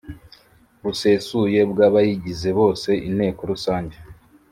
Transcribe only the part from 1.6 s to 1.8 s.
bw